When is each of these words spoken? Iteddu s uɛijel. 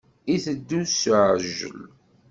Iteddu 0.33 0.81
s 0.85 1.01
uɛijel. 1.17 1.79